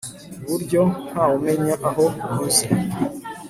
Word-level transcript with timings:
ku 0.43 0.49
buryo 0.53 0.81
nta 1.09 1.23
we 1.29 1.33
umenya 1.39 1.73
aho 1.89 2.03
unyuze 2.27 2.65